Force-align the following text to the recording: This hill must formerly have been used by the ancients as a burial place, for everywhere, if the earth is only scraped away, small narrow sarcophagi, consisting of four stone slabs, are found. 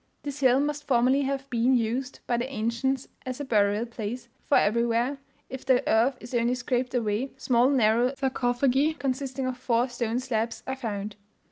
This 0.23 0.39
hill 0.39 0.59
must 0.59 0.87
formerly 0.87 1.21
have 1.21 1.47
been 1.51 1.75
used 1.75 2.21
by 2.25 2.35
the 2.37 2.49
ancients 2.51 3.07
as 3.23 3.39
a 3.39 3.45
burial 3.45 3.85
place, 3.85 4.29
for 4.47 4.57
everywhere, 4.57 5.19
if 5.47 5.63
the 5.63 5.87
earth 5.87 6.17
is 6.19 6.33
only 6.33 6.55
scraped 6.55 6.95
away, 6.95 7.29
small 7.37 7.69
narrow 7.69 8.11
sarcophagi, 8.17 8.95
consisting 8.95 9.45
of 9.45 9.57
four 9.59 9.87
stone 9.89 10.19
slabs, 10.19 10.63
are 10.65 10.75
found. 10.75 11.17